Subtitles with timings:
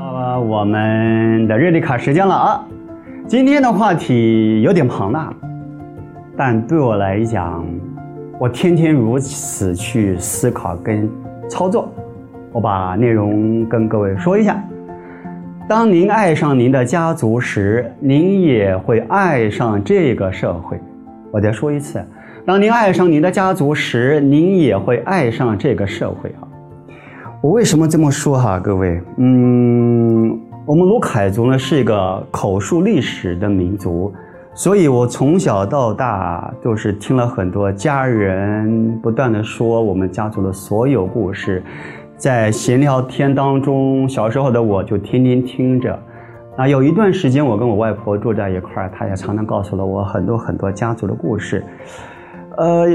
[0.00, 2.66] 到了我们的日历卡时间了啊！
[3.26, 5.30] 今天的话题有点庞大，
[6.38, 7.62] 但对我来讲，
[8.38, 11.06] 我天天如此去思考跟
[11.50, 11.92] 操作。
[12.50, 14.58] 我把内容跟各位说一下：
[15.68, 20.80] 当您爱上您的家族时，您也会爱上这个社会。
[21.30, 22.02] 我再说一次：
[22.46, 26.48] 当您爱上您的家族时，您也会爱上这个社会啊！
[27.42, 29.00] 我为什么这么说哈，各位？
[29.16, 34.12] 嗯，我们卢凯族呢是一个口述历史的民族，
[34.52, 41.62] 所以我从小到大都是听了很多家人不断的说我们家族的所有故事。
[42.14, 45.98] 在闲聊天当中，小时候的我就天天听着。
[46.58, 51.64] 啊，有一段时间我跟我外婆住在一块儿，她也常常告诉了我很多很多家族的故事。
[52.58, 52.86] 呃，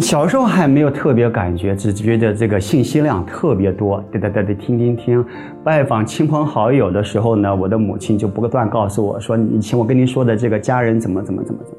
[0.00, 5.24] 小时候还没有特别感觉，只觉得这个信息量特别多，对对对对，听听听。
[5.62, 11.78] 拜访亲朋好友的时候呢，我的母亲就不断告诉我说：“以前我跟您说的这个家人怎么怎么怎么怎么。”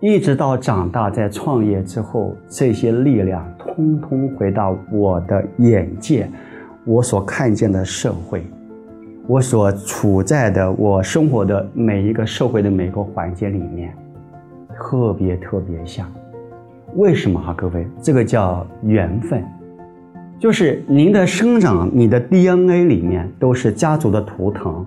[0.00, 6.28] 一直到长大，在创业之后，这些力量通通回到我的眼界，
[6.84, 8.44] 我所看见的社会，
[9.28, 13.96] 我所处在的我生活的每一个社会的每个环节里面，
[14.76, 16.12] 特别特别像。
[16.96, 17.86] 为什么哈，各位？
[18.02, 19.44] 这个叫缘分，
[20.38, 24.84] 就是您的生长，你的 DNA 里面都是家族的图腾。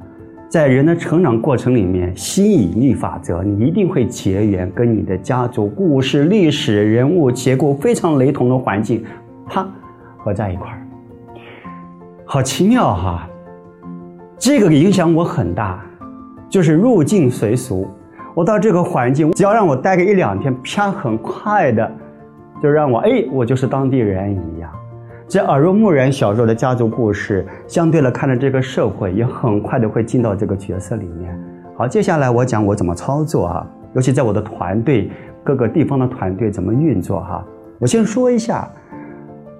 [0.49, 9.01] 在人的成长过程里面，吸引力法则，你一定会结缘跟你的家族故事、历史人物结构非常雷同的环境，
[9.47, 9.65] 啪，
[10.17, 10.85] 合在一块儿，
[12.25, 13.29] 好奇妙哈！
[14.37, 15.85] 这个影响我很大，
[16.49, 17.87] 就是入境随俗。
[18.33, 21.89] 我到这个环境，只要让我待个一两天，啪，很快的
[22.61, 24.71] 就让我哎，我就是当地人一样。
[25.27, 31.37] 这耳濡目染小时候的家族故事，相对来看着这个社会，也很快的会进到这个角色里面。
[31.75, 35.09] 好，接下来我讲我怎么操作哈，尤其在我的团队
[35.43, 37.43] 各个地方的团队怎么运作哈。
[37.79, 38.67] 我先说一下，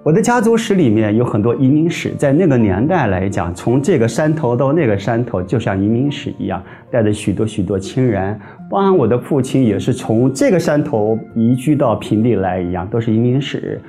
[0.04, 8.36] 我的家族史里面有很多移民史，在那个年代来讲，从这个山头到那个山头，就像移民史一样，带着许多许多亲人，
[8.68, 13.80] 包含我的父亲也是从这个山头移居到平地来一样，都是移民史。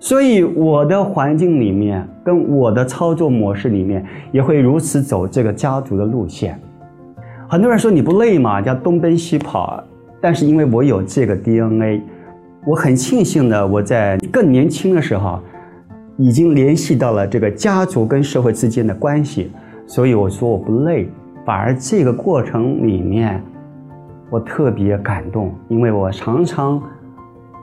[0.00, 4.02] 所以我的环境里面，跟我的操作模式里面，
[4.32, 6.58] 也会如此走这个家族的路线。
[7.46, 8.62] 很多人说你不累吗？
[8.62, 9.84] 叫东奔西跑。
[10.18, 12.00] 但是因为我有这个 DNA，
[12.64, 15.40] 我很庆幸的，我在更年轻的时候，
[16.16, 19.50] 已经联系到了这个家族跟社会之间的关系。
[19.86, 21.08] 所以我说我不累，
[21.44, 23.42] 反而这个过程里面，
[24.30, 26.82] 我特别感动，因为我常常。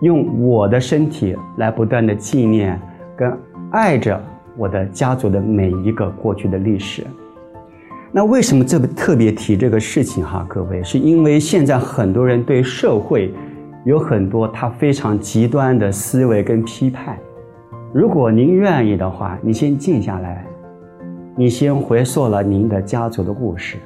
[0.01, 2.79] 用我的身体来不断的纪念
[3.17, 3.37] 跟
[3.69, 4.17] 爱着
[4.55, 7.05] 我的家族的每一个过去的历史。
[8.09, 10.45] 那为什么这个特别提这个事情哈？
[10.47, 13.33] 各位，是因为现在很多人对社会
[13.89, 17.17] 有很多他非常极端的思维跟批判。
[17.91, 20.45] 如果您愿意的话，你先静下来，
[21.35, 23.77] 你先回溯了您的家族的故事，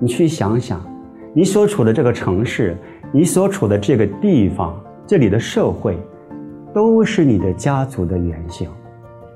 [0.00, 0.84] 你去想想，
[1.32, 2.76] 你所处的这个城市，
[3.12, 4.74] 你所处的这个地方。
[5.06, 5.96] 这里的社会，
[6.74, 8.68] 都是你的家族的原型，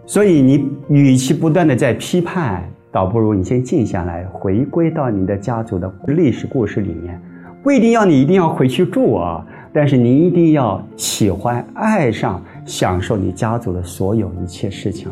[0.04, 7.22] 所以你与其不断的在批判，倒不如你先静下来，回归到你的家族的历史故事里面。
[7.62, 15.10] 不一定要你一定要回去住啊，但是你一定要喜欢、爱上、享受你家族的所有一切事情。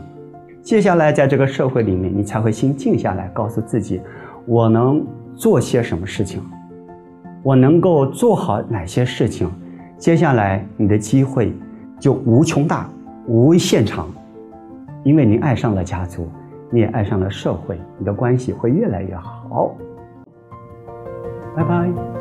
[0.62, 4.00] 接下来在这个社会里面，你才会心静下来，告诉自己，
[4.44, 5.02] 我能
[5.34, 6.42] 做些什么事情，
[7.42, 9.50] 我能够做好哪些事情。
[9.96, 11.52] 接下来，你的机会
[11.98, 12.86] 就无穷大、
[13.26, 14.06] 无限长，
[15.02, 16.28] 因为你爱上了家族，
[16.70, 19.74] 你也爱上了社会，你的关系会越来越好。
[21.56, 22.19] 拜拜。